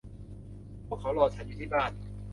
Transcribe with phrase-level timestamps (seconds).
[0.87, 1.91] พวกเขารอฉันอยู่ที่บ้าน